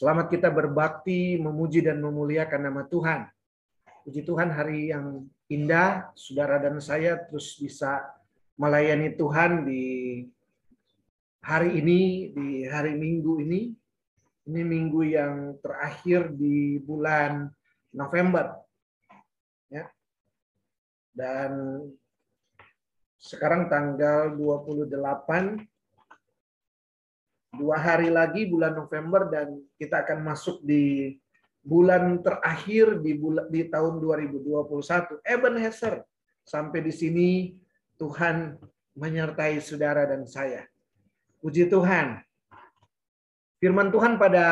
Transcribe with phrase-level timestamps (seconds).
[0.00, 3.28] Selamat kita berbakti, memuji dan memuliakan nama Tuhan.
[4.00, 8.08] Puji Tuhan hari yang indah, saudara dan saya terus bisa
[8.56, 9.84] melayani Tuhan di
[11.44, 13.76] hari ini, di hari Minggu ini.
[14.48, 17.52] Ini minggu yang terakhir di bulan
[17.92, 18.56] November.
[19.68, 19.84] Ya.
[21.12, 21.76] Dan
[23.20, 25.60] sekarang tanggal 28
[27.60, 31.12] dua hari lagi bulan November dan kita akan masuk di
[31.60, 35.20] bulan terakhir di bulan di tahun 2021.
[35.20, 36.00] Ebenezer
[36.40, 37.28] sampai di sini
[38.00, 38.56] Tuhan
[38.96, 40.64] menyertai saudara dan saya.
[41.44, 42.24] Puji Tuhan.
[43.60, 44.46] Firman Tuhan pada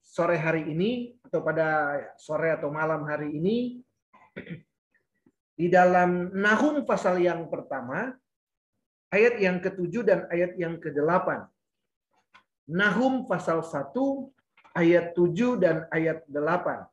[0.00, 3.84] sore hari ini atau pada sore atau malam hari ini
[5.60, 8.16] di dalam Nahum pasal yang pertama
[9.12, 11.44] ayat yang ketujuh dan ayat yang kedelapan.
[12.70, 13.90] Nahum pasal 1
[14.78, 16.86] ayat 7 dan ayat 8.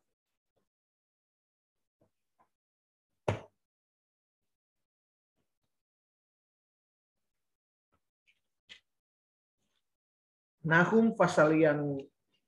[10.66, 12.02] Nahum pasal yang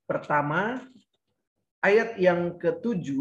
[0.09, 0.81] pertama
[1.85, 3.13] ayat yang ke-7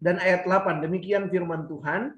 [0.00, 0.88] dan ayat 8.
[0.88, 2.16] Demikian firman Tuhan.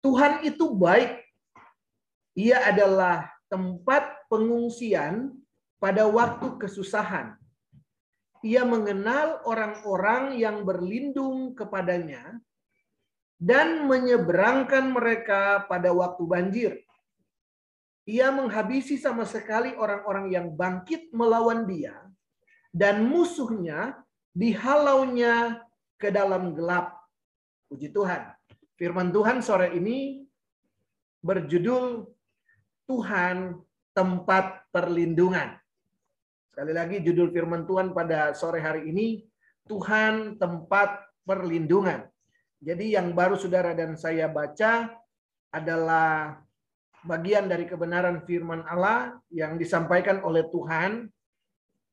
[0.00, 1.21] Tuhan itu baik
[2.32, 5.36] ia adalah tempat pengungsian
[5.76, 7.36] pada waktu kesusahan.
[8.42, 12.40] Ia mengenal orang-orang yang berlindung kepadanya
[13.38, 16.72] dan menyeberangkan mereka pada waktu banjir.
[18.02, 21.94] Ia menghabisi sama sekali orang-orang yang bangkit melawan dia
[22.74, 24.02] dan musuhnya
[24.34, 25.62] dihalaunya
[26.00, 26.98] ke dalam gelap.
[27.70, 28.26] Puji Tuhan.
[28.74, 30.26] Firman Tuhan sore ini
[31.22, 32.10] berjudul
[32.86, 33.58] Tuhan
[33.92, 35.56] tempat perlindungan.
[36.52, 39.24] Sekali lagi judul firman Tuhan pada sore hari ini,
[39.68, 42.04] Tuhan tempat perlindungan.
[42.62, 44.92] Jadi yang baru saudara dan saya baca
[45.50, 46.38] adalah
[47.02, 51.10] bagian dari kebenaran firman Allah yang disampaikan oleh Tuhan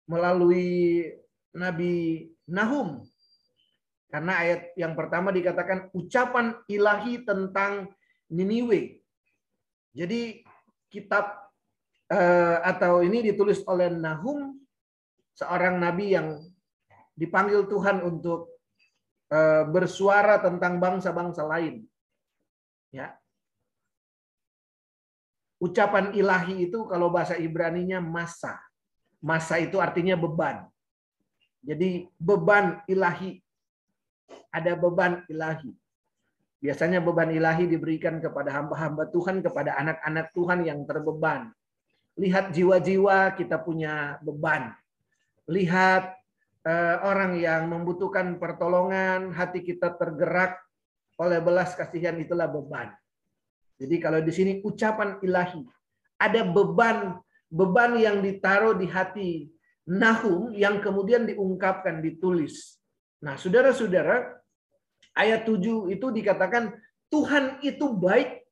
[0.05, 1.05] melalui
[1.53, 3.05] Nabi Nahum.
[4.09, 7.93] Karena ayat yang pertama dikatakan ucapan ilahi tentang
[8.29, 9.01] Niniwe.
[9.93, 10.45] Jadi
[10.89, 11.49] kitab
[12.09, 14.57] uh, atau ini ditulis oleh Nahum,
[15.37, 16.41] seorang nabi yang
[17.13, 18.59] dipanggil Tuhan untuk
[19.31, 21.85] uh, bersuara tentang bangsa-bangsa lain.
[22.89, 23.15] Ya.
[25.59, 28.57] Ucapan ilahi itu kalau bahasa Ibrani-nya masa.
[29.19, 30.65] Masa itu artinya beban.
[31.59, 33.43] Jadi beban ilahi.
[34.49, 35.75] Ada beban ilahi.
[36.59, 41.55] Biasanya beban ilahi diberikan kepada hamba-hamba Tuhan, kepada anak-anak Tuhan yang terbeban.
[42.19, 44.75] Lihat jiwa-jiwa kita punya beban.
[45.47, 46.19] Lihat
[46.67, 50.59] uh, orang yang membutuhkan pertolongan, hati kita tergerak
[51.15, 52.91] oleh belas kasihan itulah beban.
[53.79, 55.63] Jadi kalau di sini ucapan ilahi,
[56.19, 59.31] ada beban beban yang ditaruh di hati
[59.89, 62.77] Nahum yang kemudian diungkapkan, ditulis.
[63.25, 64.37] Nah, saudara-saudara,
[65.17, 66.75] ayat 7 itu dikatakan
[67.09, 68.45] Tuhan itu baik.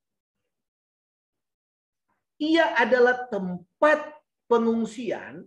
[2.38, 4.14] Ia adalah tempat
[4.46, 5.46] pengungsian.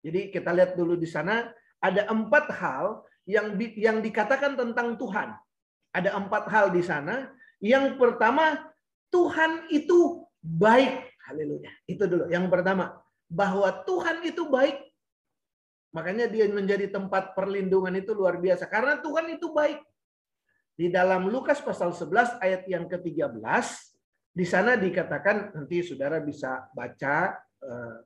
[0.00, 5.36] Jadi kita lihat dulu di sana ada empat hal yang yang dikatakan tentang Tuhan.
[5.92, 7.28] Ada empat hal di sana.
[7.60, 8.72] Yang pertama
[9.12, 11.12] Tuhan itu baik.
[11.28, 11.68] Haleluya.
[11.84, 12.32] Itu dulu.
[12.32, 12.96] Yang pertama
[13.28, 14.88] bahwa Tuhan itu baik.
[15.90, 19.82] Makanya dia menjadi tempat perlindungan itu luar biasa karena Tuhan itu baik.
[20.80, 23.36] Di dalam Lukas pasal 11 ayat yang ke-13,
[24.32, 27.96] di sana dikatakan, nanti saudara bisa baca, eh,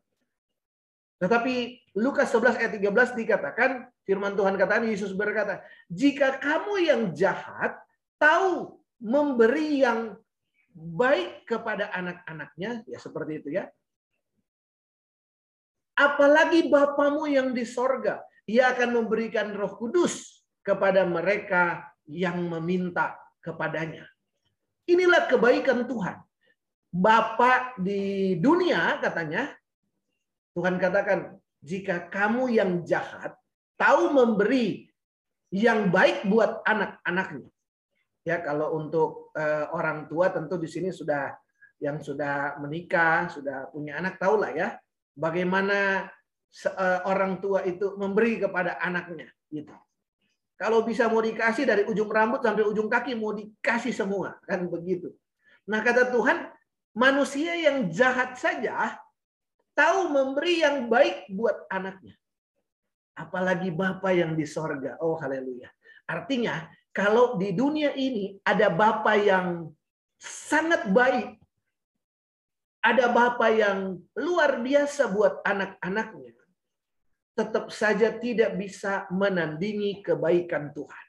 [1.22, 1.54] tetapi
[1.94, 7.78] Lukas 11 ayat 13 dikatakan, firman Tuhan katakan, Yesus berkata, jika kamu yang jahat
[8.18, 10.18] tahu memberi yang
[10.74, 13.70] baik kepada anak-anaknya, ya seperti itu ya.
[15.94, 18.18] Apalagi Bapamu yang di sorga,
[18.50, 24.04] ia akan memberikan roh kudus kepada mereka yang meminta kepadanya.
[24.84, 26.20] Inilah kebaikan Tuhan.
[26.94, 29.50] Bapak di dunia katanya,
[30.54, 33.34] Tuhan katakan, jika kamu yang jahat
[33.80, 34.86] tahu memberi
[35.50, 37.50] yang baik buat anak-anaknya.
[38.24, 41.34] Ya, kalau untuk uh, orang tua tentu di sini sudah
[41.82, 44.68] yang sudah menikah, sudah punya anak tahulah ya
[45.14, 46.10] bagaimana
[46.66, 49.74] uh, orang tua itu memberi kepada anaknya gitu.
[50.64, 55.12] Kalau bisa mau dikasih dari ujung rambut sampai ujung kaki mau dikasih semua kan begitu.
[55.68, 56.48] Nah kata Tuhan
[56.96, 58.96] manusia yang jahat saja
[59.76, 62.16] tahu memberi yang baik buat anaknya.
[63.12, 64.96] Apalagi Bapa yang di sorga.
[65.04, 65.68] Oh haleluya.
[66.08, 69.68] Artinya kalau di dunia ini ada Bapa yang
[70.16, 71.44] sangat baik.
[72.80, 76.33] Ada Bapa yang luar biasa buat anak-anaknya.
[77.34, 81.06] Tetap saja tidak bisa menandingi kebaikan Tuhan.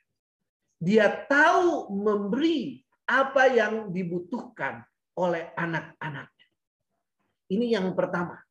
[0.81, 4.81] Dia tahu memberi apa yang dibutuhkan
[5.15, 6.47] oleh anak-anaknya.
[7.53, 8.41] Ini yang pertama.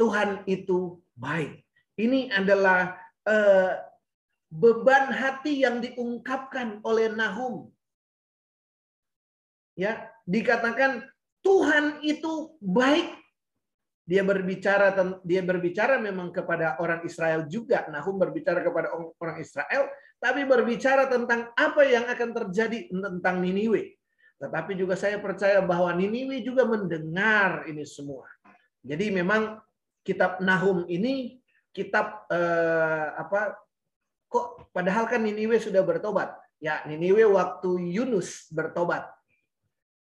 [0.00, 1.62] Tuhan itu baik.
[2.00, 2.96] Ini adalah
[3.28, 3.72] uh,
[4.50, 7.70] beban hati yang diungkapkan oleh Nahum.
[9.78, 11.06] Ya, dikatakan
[11.40, 13.21] Tuhan itu baik.
[14.12, 14.92] Dia berbicara
[15.24, 17.88] dia berbicara memang kepada orang Israel juga.
[17.88, 19.88] Nahum berbicara kepada orang Israel,
[20.20, 23.96] tapi berbicara tentang apa yang akan terjadi tentang Niniwe.
[24.36, 28.28] Tetapi juga saya percaya bahwa Niniwe juga mendengar ini semua.
[28.84, 29.56] Jadi memang
[30.04, 31.40] kitab Nahum ini
[31.72, 33.56] kitab eh, apa
[34.28, 36.36] kok padahal kan Niniwe sudah bertobat.
[36.60, 39.08] Ya, Niniwe waktu Yunus bertobat.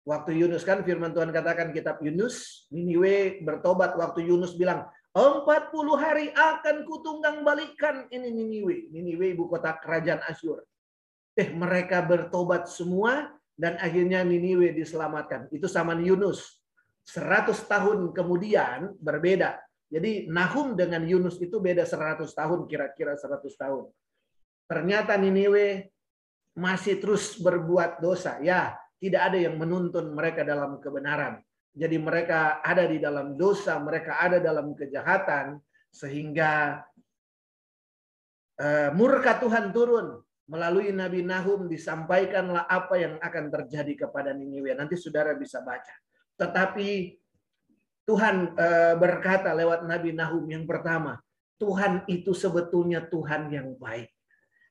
[0.04, 4.84] Waktu Yunus kan firman Tuhan katakan kitab Yunus, Niniwe bertobat waktu Yunus bilang,
[5.16, 5.48] 40
[5.96, 8.92] hari akan kutunggang balikan ini Niniwe.
[8.92, 10.60] Niniwe ibu kota kerajaan Asyur.
[11.38, 15.48] Eh, mereka bertobat semua dan akhirnya Niniwe diselamatkan.
[15.48, 16.60] Itu sama Yunus.
[17.08, 19.56] 100 tahun kemudian berbeda.
[19.88, 23.88] Jadi Nahum dengan Yunus itu beda 100 tahun, kira-kira 100 tahun.
[24.68, 25.88] Ternyata Niniwe
[26.58, 28.42] masih terus berbuat dosa.
[28.42, 28.74] Ya,
[29.04, 31.44] tidak ada yang menuntun mereka dalam kebenaran.
[31.76, 35.60] Jadi mereka ada di dalam dosa, mereka ada dalam kejahatan,
[35.92, 36.80] sehingga
[38.56, 44.76] uh, murka Tuhan turun melalui Nabi Nahum disampaikanlah apa yang akan terjadi kepada Niniwe.
[44.76, 45.92] Nanti saudara bisa baca.
[46.36, 47.16] Tetapi
[48.04, 51.16] Tuhan eh, berkata lewat Nabi Nahum yang pertama,
[51.56, 54.12] Tuhan itu sebetulnya Tuhan yang baik.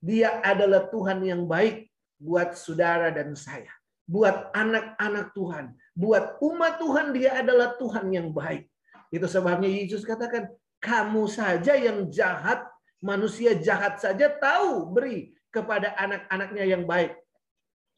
[0.04, 1.90] Dia adalah Tuhan yang baik
[2.22, 3.72] buat saudara dan saya.
[4.04, 5.66] Buat anak-anak Tuhan.
[5.96, 8.68] Buat umat Tuhan dia adalah Tuhan yang baik.
[9.14, 10.50] Itu sebabnya Yesus katakan,
[10.84, 12.68] kamu saja yang jahat,
[13.00, 17.16] manusia jahat saja tahu beri kepada anak-anaknya yang baik.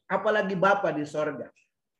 [0.06, 1.50] Apalagi Bapa di sorga.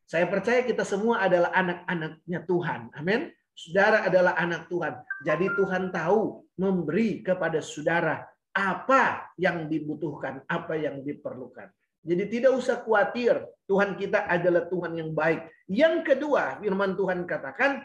[0.06, 2.94] Saya percaya kita semua adalah anak-anaknya Tuhan.
[2.94, 3.34] Amin.
[3.56, 4.94] Saudara adalah anak Tuhan.
[5.26, 8.22] Jadi Tuhan tahu memberi kepada saudara
[8.54, 11.66] apa yang dibutuhkan, apa yang diperlukan.
[12.06, 15.50] Jadi tidak usah khawatir, Tuhan kita adalah Tuhan yang baik.
[15.66, 17.82] Yang kedua, firman Tuhan katakan,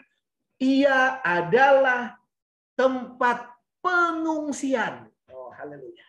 [0.62, 2.14] ia adalah
[2.78, 3.50] tempat
[3.82, 5.10] pengungsian.
[5.34, 6.06] Oh, haleluya.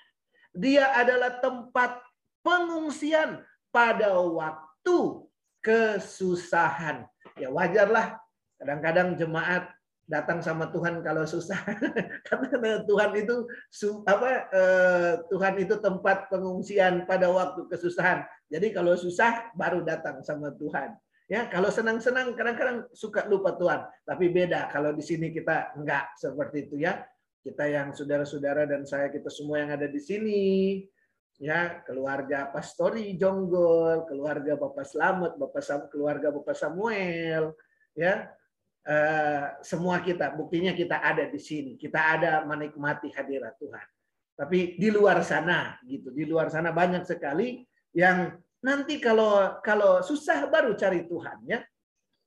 [0.53, 2.05] Dia adalah tempat
[2.45, 3.41] pengungsian
[3.73, 5.25] pada waktu
[5.65, 7.09] kesusahan.
[7.33, 8.21] Ya wajarlah
[8.61, 11.63] kadang-kadang jemaat datang sama Tuhan kalau susah
[12.27, 13.47] karena Tuhan itu
[14.03, 18.27] apa eh, Tuhan itu tempat pengungsian pada waktu kesusahan.
[18.51, 20.95] Jadi kalau susah baru datang sama Tuhan.
[21.31, 26.67] Ya, kalau senang-senang kadang-kadang suka lupa Tuhan, tapi beda kalau di sini kita enggak seperti
[26.67, 26.99] itu ya.
[27.43, 30.43] Kita yang saudara-saudara dan saya kita semua yang ada di sini
[31.41, 37.51] ya keluarga Pastori Jonggol, keluarga Bapak Slamet, Bapak Sam, keluarga Bapak Samuel,
[37.97, 38.31] ya
[39.63, 43.87] semua kita buktinya kita ada di sini, kita ada menikmati hadirat Tuhan.
[44.33, 47.63] Tapi di luar sana gitu, di luar sana banyak sekali
[47.93, 51.63] yang nanti kalau kalau susah baru cari Tuhan ya.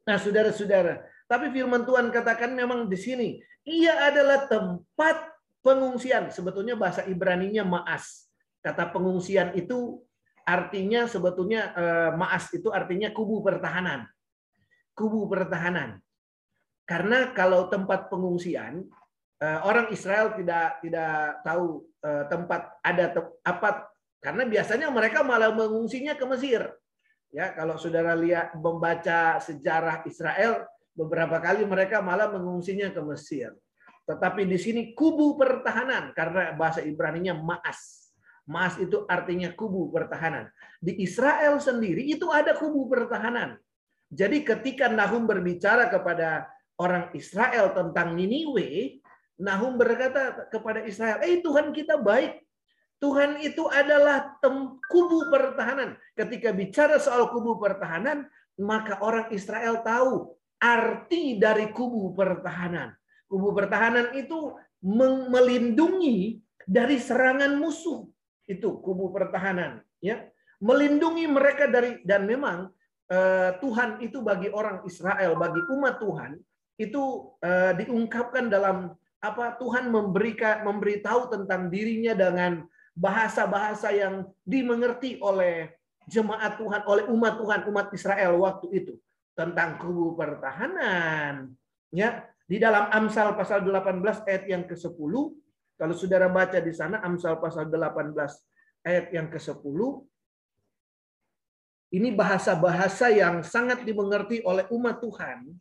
[0.07, 3.29] Nah, saudara-saudara, tapi firman Tuhan katakan memang di sini
[3.67, 5.35] ia adalah tempat
[5.67, 6.31] pengungsian.
[6.31, 8.27] Sebetulnya bahasa Ibrani-nya maas
[8.67, 10.03] Kata pengungsian itu
[10.43, 14.11] artinya sebetulnya eh, maas itu artinya kubu pertahanan.
[14.91, 16.03] Kubu pertahanan.
[16.87, 18.87] Karena kalau tempat pengungsian
[19.43, 23.91] eh, orang Israel tidak tidak tahu eh, tempat ada te apa
[24.23, 26.63] karena biasanya mereka malah mengungsinya ke Mesir.
[27.35, 30.65] Ya, kalau saudara lihat membaca sejarah Israel
[30.95, 33.53] beberapa kali mereka malah mengungsinya ke Mesir.
[34.07, 38.07] Tetapi di sini kubu pertahanan karena bahasa Ibrani-nya maas
[38.47, 40.47] Mas itu artinya kubu pertahanan.
[40.79, 43.59] Di Israel sendiri itu ada kubu pertahanan.
[44.07, 46.47] Jadi ketika Nahum berbicara kepada
[46.81, 49.01] orang Israel tentang Niniwe,
[49.37, 52.41] Nahum berkata kepada Israel, "Eh Tuhan kita baik.
[52.97, 58.25] Tuhan itu adalah tem kubu pertahanan." Ketika bicara soal kubu pertahanan,
[58.57, 62.97] maka orang Israel tahu arti dari kubu pertahanan.
[63.29, 64.57] Kubu pertahanan itu
[65.29, 68.09] melindungi dari serangan musuh
[68.47, 70.23] itu kubu pertahanan ya
[70.63, 72.71] melindungi mereka dari dan memang
[73.11, 76.33] eh, Tuhan itu bagi orang Israel, bagi umat Tuhan
[76.77, 85.73] itu eh, diungkapkan dalam apa Tuhan memberikan memberitahu tentang dirinya dengan bahasa-bahasa yang dimengerti oleh
[86.09, 88.95] jemaat Tuhan, oleh umat Tuhan, umat Israel waktu itu
[89.37, 91.53] tentang kubu pertahanan.
[91.93, 95.13] Ya, di dalam Amsal pasal 18 ayat yang ke-10,
[95.77, 98.17] kalau saudara baca di sana Amsal pasal 18
[98.87, 99.79] ayat yang ke-10,
[101.95, 105.53] ini bahasa-bahasa yang sangat dimengerti oleh umat Tuhan.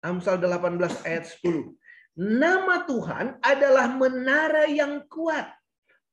[0.00, 1.76] Amsal 18 ayat 10.
[2.16, 5.52] Nama Tuhan adalah menara yang kuat.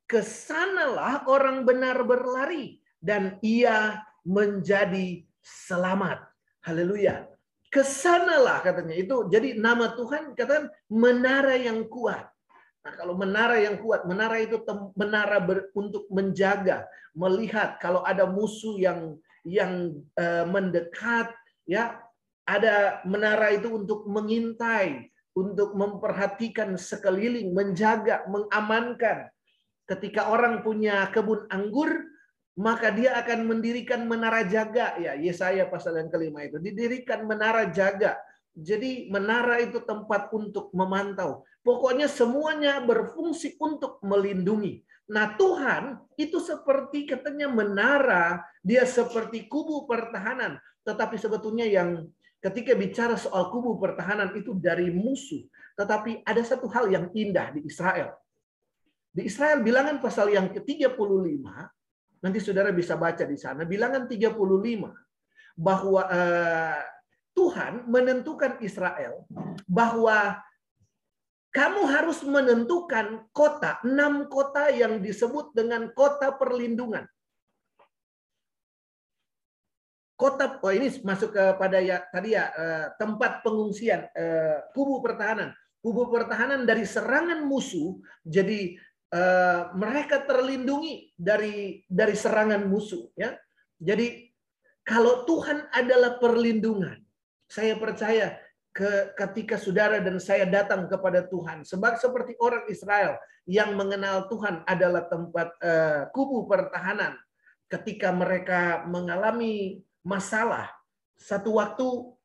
[0.07, 6.23] Ke sanalah orang benar berlari dan ia menjadi selamat.
[6.63, 7.27] Haleluya.
[7.67, 9.27] Ke sanalah katanya itu.
[9.27, 12.27] Jadi nama Tuhan katakan menara yang kuat.
[12.87, 14.63] Nah, kalau menara yang kuat, menara itu
[14.95, 21.35] menara ber, untuk menjaga, melihat kalau ada musuh yang yang uh, mendekat,
[21.67, 21.99] ya
[22.47, 29.27] ada menara itu untuk mengintai, untuk memperhatikan sekeliling, menjaga, mengamankan.
[29.83, 32.07] Ketika orang punya kebun anggur,
[32.57, 34.95] maka dia akan mendirikan menara jaga.
[34.97, 36.57] Ya, Yesaya pasal yang kelima itu.
[36.57, 38.17] Didirikan menara jaga.
[38.57, 41.45] Jadi menara itu tempat untuk memantau.
[41.61, 44.81] Pokoknya semuanya berfungsi untuk melindungi.
[45.13, 50.57] Nah Tuhan itu seperti katanya menara, dia seperti kubu pertahanan.
[50.81, 52.09] Tetapi sebetulnya yang
[52.47, 55.43] ketika bicara soal kubu pertahanan itu dari musuh.
[55.75, 58.15] Tetapi ada satu hal yang indah di Israel.
[59.11, 61.43] Di Israel bilangan pasal yang ke-35,
[62.21, 64.37] nanti saudara bisa baca di sana, bilangan 35,
[65.57, 66.81] bahwa uh,
[67.33, 69.25] Tuhan menentukan Israel
[69.65, 70.41] bahwa
[71.53, 77.09] kamu harus menentukan kota, enam kota yang disebut dengan kota perlindungan.
[80.17, 85.53] Kota oh ini masuk kepada ya tadi ya eh, tempat pengungsian eh, kubu pertahanan.
[85.77, 88.75] Kubu pertahanan dari serangan musuh jadi
[89.13, 93.37] eh, mereka terlindungi dari dari serangan musuh ya.
[93.77, 94.33] Jadi
[94.81, 96.97] kalau Tuhan adalah perlindungan
[97.45, 98.41] saya percaya
[98.73, 104.65] ke, ketika saudara dan saya datang kepada Tuhan sebab seperti orang Israel yang mengenal Tuhan
[104.65, 105.55] adalah tempat
[106.11, 107.15] kubu pertahanan.
[107.67, 110.71] Ketika mereka mengalami masalah.
[111.19, 112.15] Satu waktu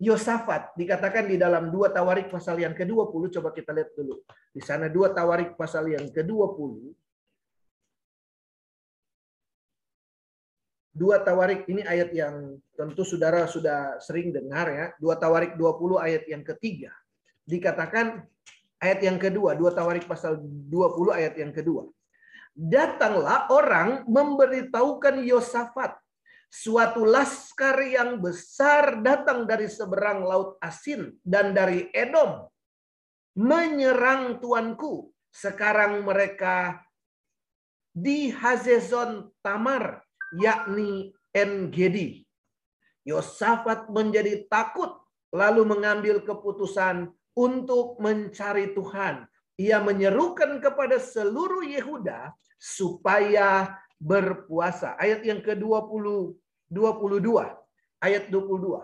[0.00, 4.24] Yosafat dikatakan di dalam dua Tawarik pasal yang ke-20 coba kita lihat dulu.
[4.48, 6.96] Di sana dua Tawarik pasal yang ke-20.
[10.96, 14.86] Dua Tawarik ini ayat yang tentu saudara sudah sering dengar ya.
[14.96, 16.96] Dua Tawarik 20 ayat yang ketiga.
[17.44, 18.24] Dikatakan
[18.80, 21.84] ayat yang kedua, dua Tawarik pasal 20 ayat yang kedua.
[22.56, 25.99] Datanglah orang memberitahukan Yosafat
[26.50, 32.50] suatu laskar yang besar datang dari seberang laut asin dan dari Edom
[33.38, 35.14] menyerang tuanku.
[35.30, 36.82] Sekarang mereka
[37.94, 40.02] di Hazezon Tamar,
[40.34, 42.26] yakni Engedi.
[43.06, 44.98] Yosafat menjadi takut,
[45.30, 49.30] lalu mengambil keputusan untuk mencari Tuhan.
[49.54, 54.96] Ia menyerukan kepada seluruh Yehuda supaya berpuasa.
[54.96, 56.34] Ayat yang ke-20
[56.70, 58.80] 22 ayat 22.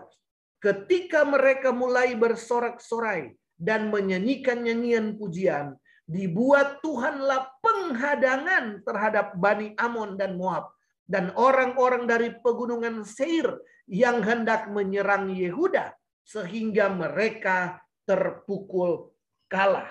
[0.61, 5.73] Ketika mereka mulai bersorak-sorai dan menyanyikan nyanyian pujian,
[6.07, 10.71] dibuat Tuhanlah penghadangan terhadap Bani Amon dan Moab
[11.07, 13.47] dan orang-orang dari pegunungan Seir
[13.87, 15.95] yang hendak menyerang Yehuda
[16.27, 19.15] sehingga mereka terpukul
[19.47, 19.87] kalah.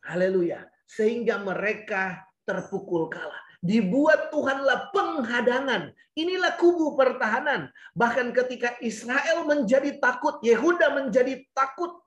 [0.00, 0.64] Haleluya.
[0.88, 3.49] Sehingga mereka terpukul kalah.
[3.60, 5.92] Dibuat Tuhanlah penghadangan.
[6.16, 7.68] Inilah kubu pertahanan.
[7.92, 12.00] Bahkan ketika Israel menjadi takut, Yehuda menjadi takut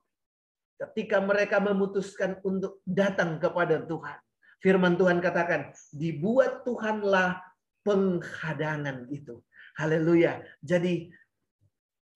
[0.82, 4.18] ketika mereka memutuskan untuk datang kepada Tuhan.
[4.66, 7.38] Firman Tuhan katakan, dibuat Tuhanlah
[7.86, 9.44] penghadangan itu.
[9.78, 10.42] Haleluya.
[10.64, 11.14] Jadi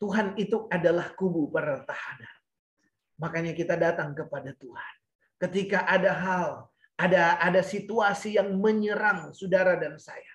[0.01, 2.38] Tuhan itu adalah kubu pertahanan.
[3.17, 4.94] Makanya kita datang kepada Tuhan.
[5.38, 6.50] Ketika ada hal
[6.98, 10.34] ada ada situasi yang menyerang saudara dan saya.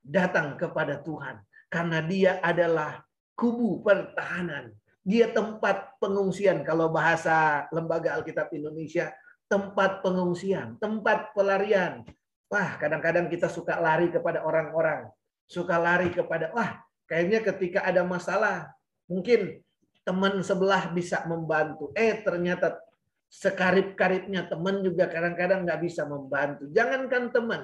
[0.00, 3.04] Datang kepada Tuhan karena dia adalah
[3.36, 4.72] kubu pertahanan.
[5.04, 9.12] Dia tempat pengungsian kalau bahasa Lembaga Alkitab Indonesia,
[9.48, 12.04] tempat pengungsian, tempat pelarian.
[12.48, 15.08] Wah, kadang-kadang kita suka lari kepada orang-orang,
[15.48, 18.72] suka lari kepada wah, kayaknya ketika ada masalah,
[19.08, 19.60] mungkin
[20.04, 21.92] teman sebelah bisa membantu.
[21.92, 22.80] Eh, ternyata
[23.28, 26.64] sekarip-karipnya teman juga kadang-kadang nggak bisa membantu.
[26.72, 27.60] Jangankan teman,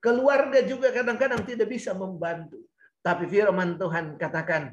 [0.00, 2.64] keluarga juga kadang-kadang tidak bisa membantu.
[3.04, 4.72] Tapi firman Tuhan katakan,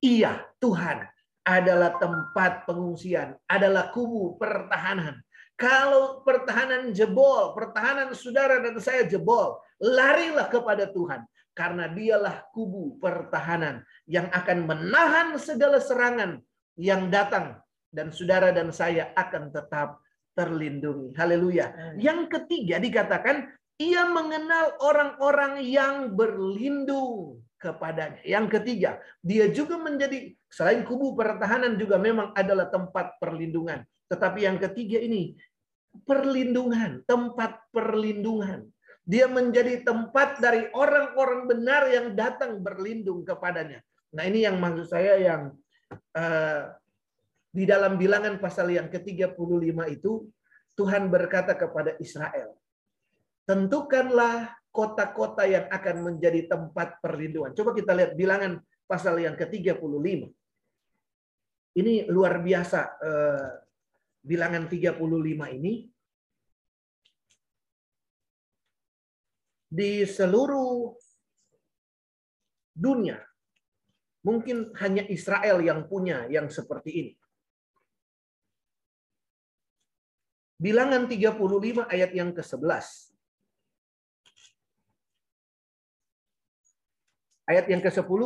[0.00, 1.04] Iya, Tuhan
[1.44, 5.20] adalah tempat pengungsian, adalah kubu pertahanan.
[5.60, 11.28] Kalau pertahanan jebol, pertahanan saudara dan saya jebol, larilah kepada Tuhan.
[11.52, 16.40] Karena dialah kubu pertahanan yang akan menahan segala serangan
[16.80, 17.60] yang datang.
[17.90, 19.98] Dan saudara dan saya akan tetap
[20.38, 21.12] terlindungi.
[21.18, 21.98] Haleluya.
[21.98, 28.22] Yang ketiga dikatakan, ia mengenal orang-orang yang berlindung kepadanya.
[28.24, 33.84] Yang ketiga, dia juga menjadi selain kubu pertahanan juga memang adalah tempat perlindungan.
[34.08, 35.36] Tetapi yang ketiga ini
[36.08, 38.66] perlindungan, tempat perlindungan.
[39.04, 43.82] Dia menjadi tempat dari orang-orang benar yang datang berlindung kepadanya.
[44.14, 45.42] Nah ini yang maksud saya yang
[46.14, 46.62] uh,
[47.50, 50.30] di dalam bilangan pasal yang ke-35 itu
[50.78, 52.54] Tuhan berkata kepada Israel,
[53.42, 57.50] tentukanlah kota-kota yang akan menjadi tempat perlindungan.
[57.58, 60.30] Coba kita lihat bilangan pasal yang ke-35.
[61.70, 63.50] Ini luar biasa eh,
[64.22, 64.98] bilangan 35
[65.58, 65.90] ini.
[69.70, 70.98] Di seluruh
[72.74, 73.22] dunia
[74.26, 77.12] mungkin hanya Israel yang punya yang seperti ini.
[80.60, 82.86] Bilangan 35 ayat yang ke-11.
[87.48, 88.20] Ayat yang ke-10,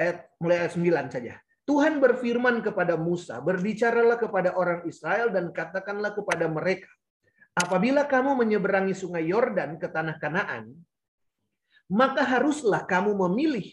[0.00, 1.36] ayat mulai ayat 9 saja.
[1.68, 6.88] Tuhan berfirman kepada Musa, berbicaralah kepada orang Israel dan katakanlah kepada mereka,
[7.52, 10.72] apabila kamu menyeberangi sungai Yordan ke tanah Kanaan,
[11.92, 13.68] maka haruslah kamu memilih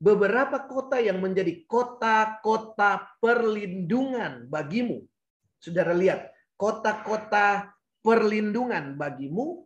[0.00, 5.04] beberapa kota yang menjadi kota-kota perlindungan bagimu.
[5.60, 7.70] Saudara lihat, kota-kota
[8.02, 9.64] perlindungan bagimu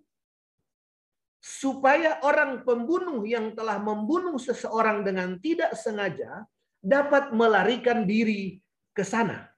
[1.43, 6.47] supaya orang pembunuh yang telah membunuh seseorang dengan tidak sengaja
[6.79, 8.62] dapat melarikan diri
[8.95, 9.51] ke sana.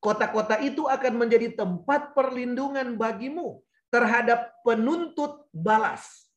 [0.00, 6.28] Kota-kota itu akan menjadi tempat perlindungan bagimu terhadap penuntut balas.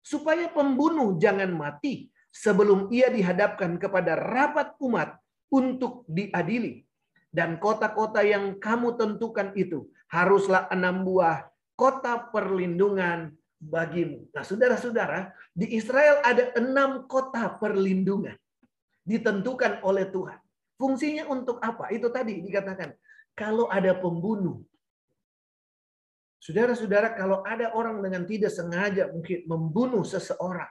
[0.00, 5.20] Supaya pembunuh jangan mati sebelum ia dihadapkan kepada rapat umat
[5.52, 6.87] untuk diadili.
[7.28, 11.44] Dan kota-kota yang kamu tentukan itu haruslah enam buah
[11.76, 14.26] kota perlindungan bagimu.
[14.32, 18.34] Nah, saudara-saudara, di Israel ada enam kota perlindungan
[19.04, 20.38] ditentukan oleh Tuhan.
[20.78, 21.90] Fungsinya untuk apa?
[21.90, 22.94] Itu tadi dikatakan,
[23.34, 24.62] kalau ada pembunuh,
[26.38, 30.70] saudara-saudara, kalau ada orang dengan tidak sengaja mungkin membunuh seseorang,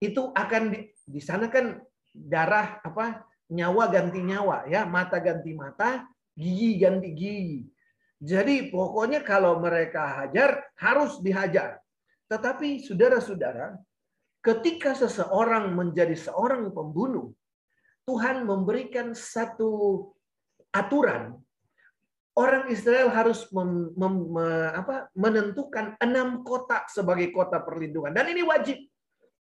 [0.00, 1.80] itu akan di, di sana kan
[2.12, 7.60] darah apa nyawa ganti nyawa ya mata ganti mata gigi ganti gigi
[8.24, 11.76] jadi pokoknya kalau mereka hajar harus dihajar.
[12.24, 13.76] Tetapi saudara-saudara,
[14.40, 17.36] ketika seseorang menjadi seorang pembunuh,
[18.08, 20.08] Tuhan memberikan satu
[20.72, 21.36] aturan.
[22.34, 24.34] Orang Israel harus mem, mem,
[24.74, 28.10] apa, menentukan enam kota sebagai kota perlindungan.
[28.10, 28.74] Dan ini wajib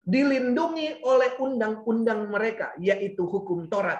[0.03, 3.99] dilindungi oleh undang-undang mereka, yaitu hukum Taurat.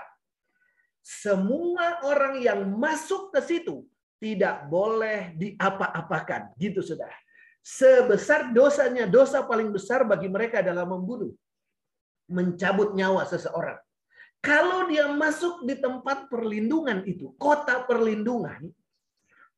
[0.99, 3.88] Semua orang yang masuk ke situ
[4.19, 6.53] tidak boleh diapa-apakan.
[6.59, 7.09] Gitu sudah.
[7.63, 11.31] Sebesar dosanya, dosa paling besar bagi mereka adalah membunuh.
[12.29, 13.79] Mencabut nyawa seseorang.
[14.39, 18.71] Kalau dia masuk di tempat perlindungan itu, kota perlindungan,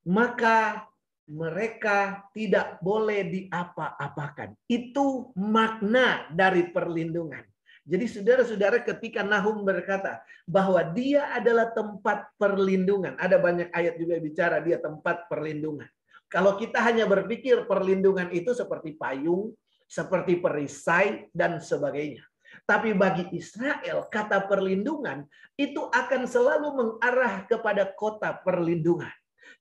[0.01, 0.89] maka
[1.31, 4.51] mereka tidak boleh diapa-apakan.
[4.67, 7.47] Itu makna dari perlindungan.
[7.87, 13.15] Jadi saudara-saudara ketika Nahum berkata bahwa dia adalah tempat perlindungan.
[13.17, 15.87] Ada banyak ayat juga bicara dia tempat perlindungan.
[16.29, 19.55] Kalau kita hanya berpikir perlindungan itu seperti payung,
[19.89, 22.23] seperti perisai, dan sebagainya.
[22.63, 29.11] Tapi bagi Israel, kata perlindungan itu akan selalu mengarah kepada kota perlindungan.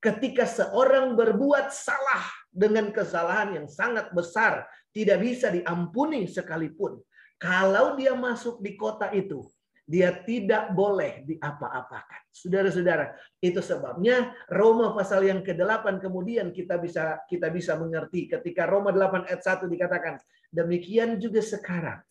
[0.01, 4.65] Ketika seorang berbuat salah dengan kesalahan yang sangat besar,
[4.97, 6.99] tidak bisa diampuni sekalipun
[7.41, 9.41] kalau dia masuk di kota itu,
[9.89, 12.21] dia tidak boleh diapa-apakan.
[12.29, 18.93] Saudara-saudara, itu sebabnya Roma pasal yang ke-8 kemudian kita bisa kita bisa mengerti ketika Roma
[18.93, 20.15] 8 ayat 1 dikatakan,
[20.53, 22.05] demikian juga sekarang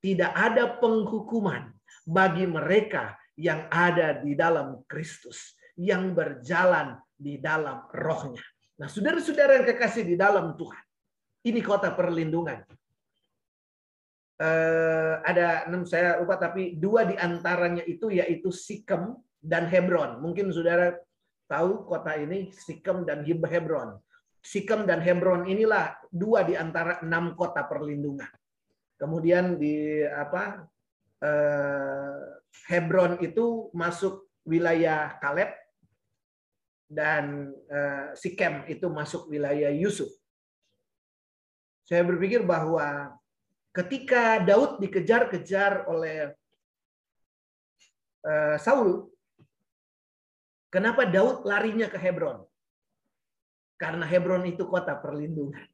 [0.00, 1.68] tidak ada penghukuman
[2.08, 8.42] bagi mereka yang ada di dalam Kristus, yang berjalan di dalam rohnya.
[8.82, 10.84] Nah, saudara-saudara yang kekasih di dalam Tuhan,
[11.46, 12.66] ini kota perlindungan
[14.42, 20.18] eh, ada enam saya lupa tapi dua di antaranya itu yaitu Sikem dan Hebron.
[20.18, 20.98] Mungkin saudara
[21.46, 23.98] tahu kota ini Sikem dan Hebron.
[24.42, 28.30] Sikem dan Hebron inilah dua di antara enam kota perlindungan.
[28.98, 30.66] Kemudian di apa
[31.22, 32.18] eh,
[32.70, 35.54] Hebron itu masuk wilayah Kaleb
[36.92, 40.12] dan eh, Sikem itu masuk wilayah Yusuf.
[41.88, 43.16] Saya berpikir bahwa
[43.72, 46.36] ketika Daud dikejar-kejar oleh
[48.28, 49.08] eh, Saul,
[50.68, 52.44] kenapa Daud larinya ke Hebron?
[53.80, 55.64] Karena Hebron itu kota perlindungan.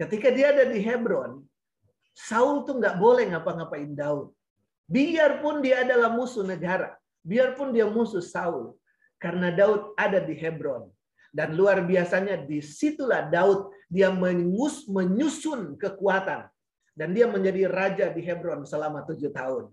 [0.00, 1.44] Ketika dia ada di Hebron,
[2.16, 4.32] Saul tuh nggak boleh ngapa-ngapain Daud.
[4.90, 8.74] Biarpun dia adalah musuh negara, biarpun dia musuh Saul,
[9.22, 10.90] karena Daud ada di Hebron.
[11.32, 16.50] Dan luar biasanya di situlah Daud dia mengus, menyusun kekuatan.
[16.92, 19.70] Dan dia menjadi raja di Hebron selama tujuh tahun.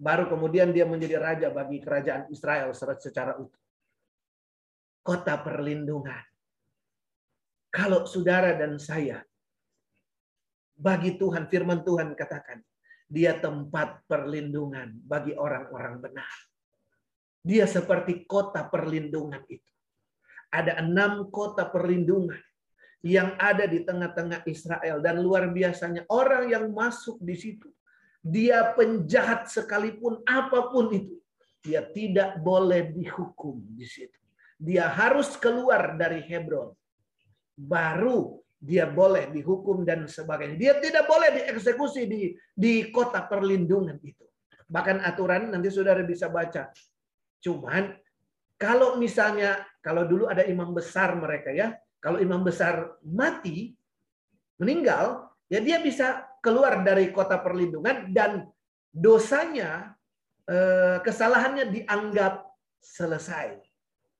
[0.00, 3.60] Baru kemudian dia menjadi raja bagi kerajaan Israel secara utuh.
[5.04, 6.24] Kota perlindungan.
[7.68, 9.20] Kalau saudara dan saya,
[10.80, 12.64] bagi Tuhan, firman Tuhan katakan,
[13.04, 16.49] dia tempat perlindungan bagi orang-orang benar.
[17.40, 19.70] Dia seperti kota perlindungan itu.
[20.50, 22.36] Ada enam kota perlindungan
[23.00, 25.00] yang ada di tengah-tengah Israel.
[25.00, 27.68] Dan luar biasanya orang yang masuk di situ.
[28.20, 31.16] Dia penjahat sekalipun apa pun itu.
[31.64, 34.20] Dia tidak boleh dihukum di situ.
[34.60, 36.76] Dia harus keluar dari Hebron
[37.60, 40.56] baru dia boleh dihukum dan sebagainya.
[40.56, 44.24] Dia tidak boleh dieksekusi di di kota perlindungan itu.
[44.68, 46.68] Bahkan aturan nanti saudara bisa baca.
[47.40, 47.96] Cuman
[48.60, 53.76] kalau misalnya kalau dulu ada imam besar mereka ya, kalau imam besar mati
[54.60, 58.44] meninggal, ya dia bisa keluar dari kota perlindungan dan
[58.92, 59.96] dosanya
[60.48, 62.44] eh, kesalahannya dianggap
[62.80, 63.60] selesai.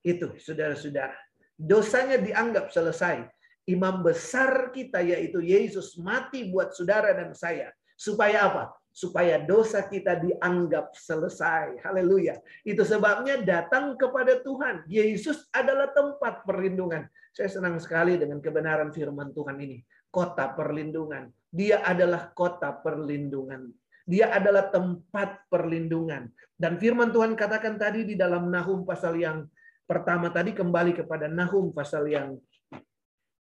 [0.01, 1.31] Itu saudara-saudara
[1.61, 3.29] dosanya dianggap selesai.
[3.69, 7.69] Imam besar kita yaitu Yesus mati buat saudara dan saya.
[7.95, 8.65] Supaya apa?
[8.91, 11.81] Supaya dosa kita dianggap selesai.
[11.87, 12.43] Haleluya.
[12.67, 14.85] Itu sebabnya datang kepada Tuhan.
[14.91, 17.07] Yesus adalah tempat perlindungan.
[17.31, 19.79] Saya senang sekali dengan kebenaran firman Tuhan ini.
[20.11, 21.31] Kota perlindungan.
[21.51, 23.71] Dia adalah kota perlindungan.
[24.11, 26.27] Dia adalah tempat perlindungan.
[26.59, 29.47] Dan firman Tuhan katakan tadi di dalam Nahum pasal yang
[29.87, 32.39] pertama tadi kembali kepada Nahum pasal yang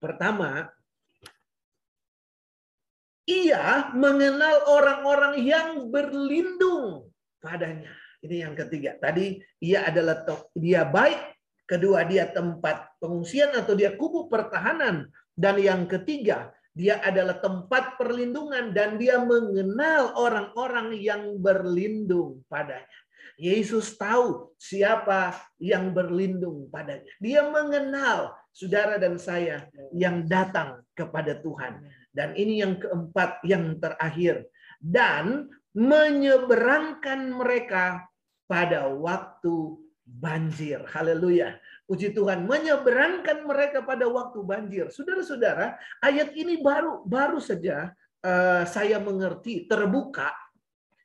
[0.03, 0.71] pertama
[3.29, 7.13] ia mengenal orang-orang yang berlindung
[7.45, 7.93] padanya.
[8.25, 8.97] Ini yang ketiga.
[8.97, 10.25] Tadi ia adalah
[10.57, 11.37] dia baik,
[11.69, 18.71] kedua dia tempat pengungsian atau dia kubu pertahanan dan yang ketiga dia adalah tempat perlindungan
[18.71, 22.99] dan dia mengenal orang-orang yang berlindung padanya.
[23.39, 27.07] Yesus tahu siapa yang berlindung padanya.
[27.23, 31.83] Dia mengenal saudara dan saya yang datang kepada Tuhan.
[32.19, 34.51] Dan ini yang keempat, yang terakhir.
[34.83, 38.11] Dan menyeberangkan mereka
[38.51, 40.83] pada waktu banjir.
[40.91, 41.55] Haleluya.
[41.87, 44.91] Puji Tuhan, menyeberangkan mereka pada waktu banjir.
[44.91, 47.95] Saudara-saudara, ayat ini baru baru saja
[48.27, 50.35] uh, saya mengerti, terbuka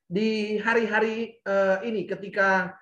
[0.10, 2.74] di hari-hari uh, ini ketika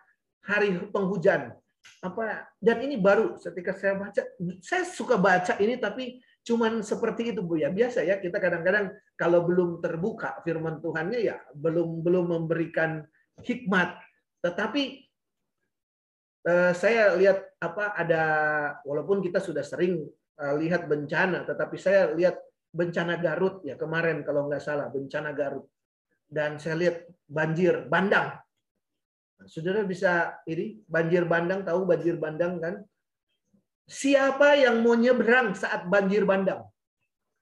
[0.41, 1.53] hari penghujan
[2.01, 4.21] apa dan ini baru ketika saya baca
[4.61, 9.45] saya suka baca ini tapi cuman seperti itu Bu ya biasa ya kita kadang-kadang kalau
[9.45, 13.05] belum terbuka firman Tuhannya ya belum belum memberikan
[13.45, 13.97] hikmat
[14.41, 15.05] tetapi
[16.49, 18.23] uh, saya lihat apa ada
[18.83, 20.01] walaupun kita sudah sering
[20.41, 22.41] uh, lihat bencana tetapi saya lihat
[22.73, 25.69] bencana Garut ya kemarin kalau nggak salah bencana Garut
[26.31, 28.39] dan saya lihat banjir bandang.
[29.51, 32.79] Saudara bisa ini banjir bandang tahu banjir bandang kan?
[33.91, 36.63] Siapa yang mau nyebrang saat banjir bandang?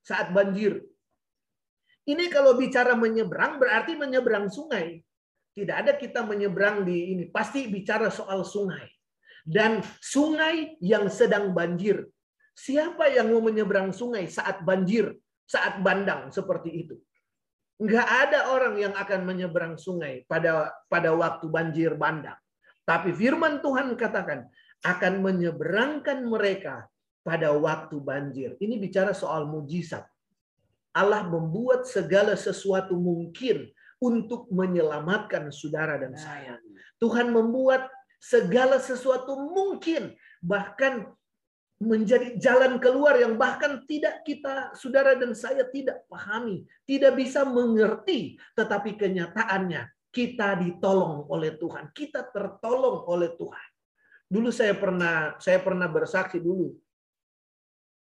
[0.02, 0.82] Saat banjir.
[2.10, 5.06] Ini kalau bicara menyeberang berarti menyeberang sungai.
[5.54, 7.24] Tidak ada kita menyeberang di ini.
[7.30, 8.90] Pasti bicara soal sungai.
[9.46, 12.10] Dan sungai yang sedang banjir.
[12.58, 15.14] Siapa yang mau menyeberang sungai saat banjir,
[15.46, 16.98] saat bandang seperti itu?
[17.80, 22.36] Nggak ada orang yang akan menyeberang sungai pada pada waktu banjir bandang.
[22.84, 24.50] Tapi firman Tuhan katakan
[24.86, 26.88] akan menyeberangkan mereka
[27.26, 28.56] pada waktu banjir.
[28.58, 30.08] Ini bicara soal mujizat.
[30.96, 36.58] Allah membuat segala sesuatu mungkin untuk menyelamatkan saudara dan saya.
[36.98, 41.08] Tuhan membuat segala sesuatu mungkin bahkan
[41.80, 48.36] menjadi jalan keluar yang bahkan tidak kita, saudara dan saya tidak pahami, tidak bisa mengerti,
[48.52, 53.69] tetapi kenyataannya kita ditolong oleh Tuhan, kita tertolong oleh Tuhan.
[54.30, 56.78] Dulu saya pernah saya pernah bersaksi dulu.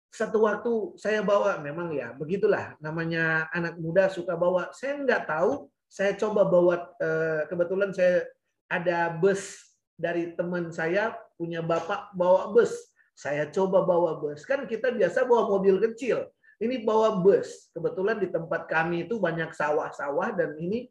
[0.08, 4.72] Satu waktu saya bawa memang ya begitulah namanya anak muda suka bawa.
[4.72, 8.26] Saya nggak tahu Saya coba bawa eh, kebetulan saya
[8.66, 9.62] ada bus
[9.94, 12.74] dari teman saya punya bapak bawa bus.
[13.14, 14.42] Saya coba bawa bus.
[14.42, 16.26] Kan kita biasa bawa mobil kecil.
[16.58, 17.70] Ini bawa bus.
[17.78, 20.90] Kebetulan di tempat kami itu banyak sawah-sawah dan ini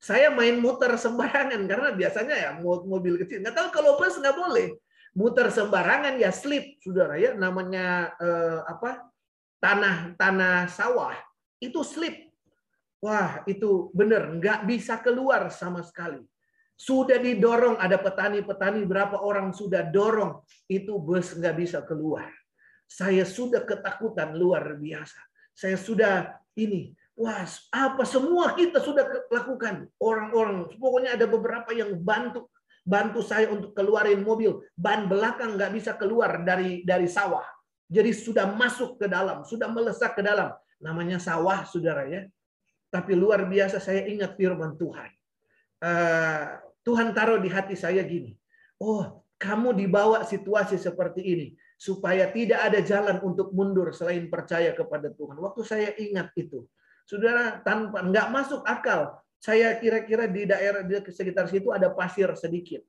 [0.00, 3.44] saya main muter sembarangan karena biasanya ya mobil kecil.
[3.44, 4.80] Nggak tahu kalau bus nggak boleh
[5.12, 7.36] muter sembarangan ya slip, saudara ya.
[7.36, 9.12] Namanya eh, apa?
[9.60, 11.12] Tanah tanah sawah
[11.60, 12.32] itu slip.
[13.04, 16.24] Wah itu benar nggak bisa keluar sama sekali.
[16.80, 22.32] Sudah didorong ada petani-petani berapa orang sudah dorong itu bus nggak bisa keluar.
[22.88, 25.20] Saya sudah ketakutan luar biasa.
[25.52, 27.44] Saya sudah ini, wah
[27.76, 29.84] apa semua kita sudah lakukan.
[30.00, 32.48] Orang-orang, pokoknya ada beberapa yang bantu
[32.80, 34.64] bantu saya untuk keluarin mobil.
[34.72, 37.44] Ban belakang nggak bisa keluar dari dari sawah.
[37.90, 40.56] Jadi sudah masuk ke dalam, sudah melesak ke dalam.
[40.80, 42.24] Namanya sawah, saudara ya.
[42.88, 45.10] Tapi luar biasa saya ingat firman Tuhan.
[45.80, 48.32] Uh, Tuhan taruh di hati saya gini.
[48.80, 55.12] Oh, kamu dibawa situasi seperti ini supaya tidak ada jalan untuk mundur selain percaya kepada
[55.12, 55.36] Tuhan.
[55.36, 56.64] Waktu saya ingat itu,
[57.10, 59.18] saudara tanpa nggak masuk akal.
[59.42, 62.84] Saya kira-kira di daerah di sekitar situ ada pasir sedikit,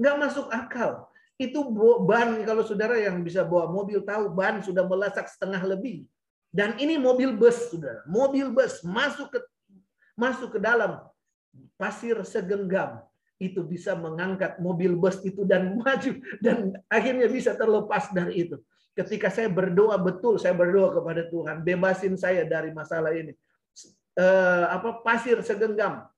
[0.00, 1.06] nggak masuk akal.
[1.36, 1.68] Itu
[2.08, 6.08] ban kalau saudara yang bisa bawa mobil tahu ban sudah melesak setengah lebih.
[6.48, 8.00] Dan ini mobil bus, saudara.
[8.08, 9.40] Mobil bus masuk ke
[10.16, 11.04] masuk ke dalam
[11.76, 13.04] pasir segenggam
[13.36, 18.56] itu bisa mengangkat mobil bus itu dan maju dan akhirnya bisa terlepas dari itu.
[18.96, 23.36] Ketika saya berdoa betul, saya berdoa kepada Tuhan, bebasin saya dari masalah ini.
[24.16, 26.08] Uh, apa pasir segenggam.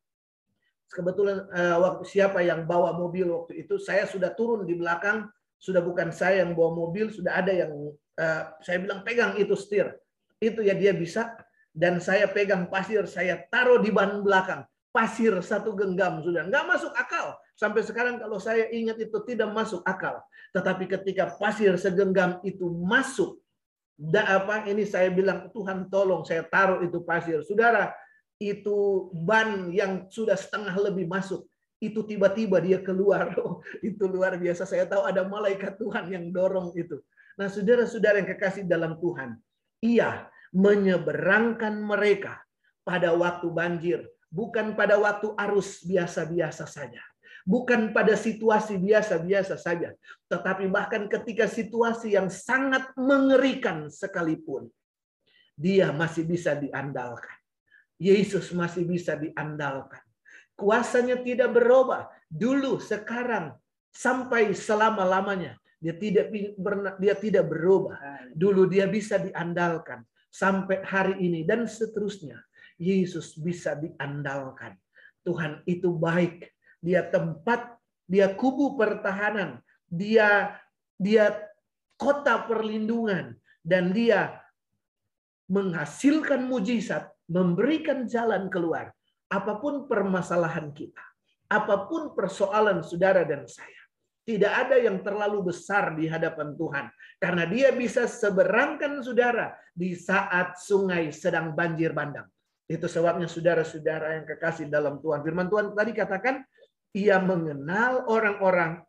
[0.87, 5.27] Kebetulan uh, waktu siapa yang bawa mobil waktu itu, saya sudah turun di belakang,
[5.59, 7.75] sudah bukan saya yang bawa mobil, sudah ada yang
[8.15, 9.99] uh, saya bilang pegang itu setir.
[10.39, 11.35] Itu ya dia bisa
[11.75, 14.63] dan saya pegang pasir, saya taruh di ban belakang
[14.99, 19.83] pasir satu genggam sudah nggak masuk akal sampai sekarang kalau saya ingat itu tidak masuk
[19.83, 20.23] akal.
[20.55, 23.43] Tetapi ketika pasir segenggam itu masuk
[23.99, 27.43] da apa ini saya bilang Tuhan tolong saya taruh itu pasir.
[27.43, 27.91] Saudara
[28.39, 31.51] itu ban yang sudah setengah lebih masuk
[31.83, 33.35] itu tiba-tiba dia keluar.
[33.43, 34.63] Oh, itu luar biasa.
[34.63, 37.03] Saya tahu ada malaikat Tuhan yang dorong itu.
[37.35, 39.35] Nah saudara-saudara yang kekasih dalam Tuhan
[39.83, 42.39] ia menyeberangkan mereka
[42.83, 47.01] pada waktu banjir bukan pada waktu arus biasa-biasa saja,
[47.49, 49.97] bukan pada situasi biasa-biasa saja,
[50.29, 54.69] tetapi bahkan ketika situasi yang sangat mengerikan sekalipun,
[55.57, 57.35] dia masih bisa diandalkan.
[57.97, 60.05] Yesus masih bisa diandalkan.
[60.55, 62.07] Kuasanya tidak berubah.
[62.29, 63.57] Dulu, sekarang,
[63.91, 65.57] sampai selama-lamanya.
[65.79, 66.31] Dia tidak
[66.99, 67.99] dia tidak berubah.
[68.35, 72.39] Dulu dia bisa diandalkan sampai hari ini dan seterusnya.
[72.79, 74.75] Yesus bisa diandalkan.
[75.23, 76.58] Tuhan itu baik.
[76.79, 79.59] Dia tempat, dia kubu pertahanan,
[79.91, 80.59] dia
[80.99, 81.35] dia
[81.99, 84.39] kota perlindungan dan dia
[85.49, 88.93] menghasilkan mujizat, memberikan jalan keluar
[89.29, 91.05] apa pun permasalahan kita,
[91.53, 93.77] apa pun persoalan saudara dan saya.
[94.29, 96.93] Tidak ada yang terlalu besar di hadapan Tuhan.
[97.17, 102.29] Karena dia bisa seberangkan saudara di saat sungai sedang banjir bandang.
[102.69, 105.25] Itu sebabnya saudara-saudara yang kekasih dalam Tuhan.
[105.25, 106.45] Firman Tuhan tadi katakan,
[106.97, 108.85] ia mengenal orang-orang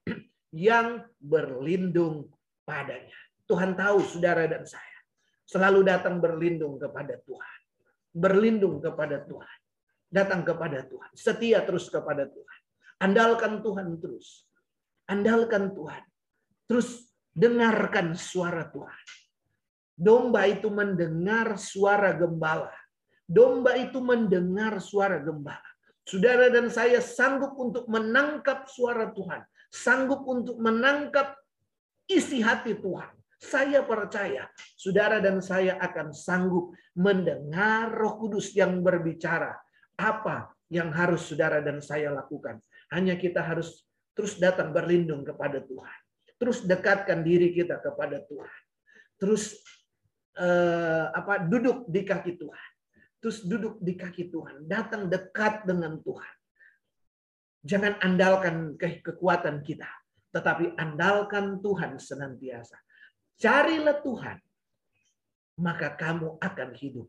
[0.55, 2.31] yang berlindung
[2.63, 3.15] padanya.
[3.49, 4.99] Tuhan tahu saudara dan saya.
[5.49, 7.59] Selalu datang berlindung kepada Tuhan.
[8.13, 9.59] Berlindung kepada Tuhan.
[10.09, 11.11] Datang kepada Tuhan.
[11.17, 12.59] Setia terus kepada Tuhan.
[13.01, 14.45] Andalkan Tuhan terus.
[15.09, 16.03] Andalkan Tuhan.
[16.69, 19.05] Terus dengarkan suara Tuhan.
[19.97, 22.71] Domba itu mendengar suara gembala
[23.29, 25.69] Domba itu mendengar suara gembala.
[26.09, 29.45] Saudara dan saya sanggup untuk menangkap suara Tuhan.
[29.69, 31.37] Sanggup untuk menangkap
[32.09, 33.13] isi hati Tuhan.
[33.39, 39.53] Saya percaya saudara dan saya akan sanggup mendengar roh kudus yang berbicara.
[40.01, 42.57] Apa yang harus saudara dan saya lakukan.
[42.89, 43.85] Hanya kita harus
[44.17, 45.99] terus datang berlindung kepada Tuhan.
[46.41, 48.59] Terus dekatkan diri kita kepada Tuhan.
[49.21, 49.61] Terus
[50.41, 52.68] eh, apa duduk di kaki Tuhan
[53.19, 56.35] terus duduk di kaki Tuhan, datang dekat dengan Tuhan.
[57.59, 59.87] Jangan andalkan ke kekuatan kita,
[60.31, 62.79] tetapi andalkan Tuhan senantiasa.
[63.35, 64.39] Carilah Tuhan,
[65.59, 67.07] maka kamu akan hidup.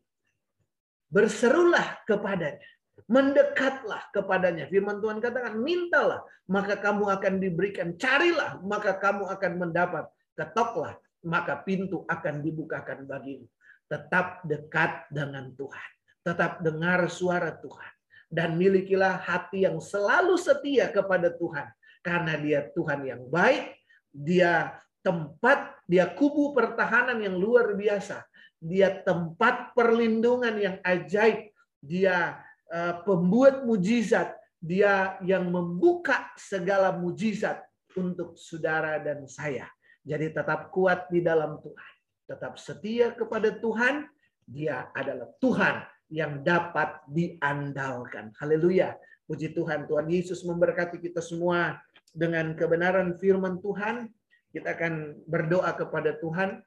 [1.10, 2.70] Berserulah kepadanya,
[3.06, 4.66] mendekatlah kepadanya.
[4.66, 7.94] Firman Tuhan katakan, mintalah, maka kamu akan diberikan.
[7.94, 10.10] Carilah, maka kamu akan mendapat.
[10.34, 13.46] Ketoklah, maka pintu akan dibukakan bagimu.
[13.86, 15.90] Tetap dekat dengan Tuhan
[16.30, 17.90] tetap dengar suara Tuhan.
[18.30, 21.66] dan milikilah hati yang selalu setia kepada Tuhan.
[22.00, 23.74] Karena dia Tuhan yang baik,
[24.14, 28.24] dia tempat, dia kubu pertahanan yang luar biasa,
[28.62, 31.50] dia tempat perlindungan yang ajaib,
[31.82, 32.40] dia
[32.70, 37.60] uh, pembuat mujizat, dia yang membuka segala mujizat
[37.98, 39.66] untuk saudara dan saya.
[40.06, 41.92] Jadi tetap kuat di dalam Tuhan,
[42.30, 44.08] tetap setia kepada Tuhan,
[44.48, 48.34] dia adalah Tuhan yang dapat diandalkan.
[48.36, 48.98] Haleluya.
[49.30, 51.78] Puji Tuhan, Tuhan Yesus memberkati kita semua
[52.10, 54.10] dengan kebenaran firman Tuhan.
[54.50, 56.58] Kita akan berdoa kepada Tuhan.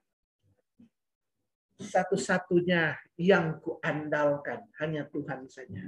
[1.83, 5.83] Satu-satunya yang kuandalkan hanya Tuhan saja.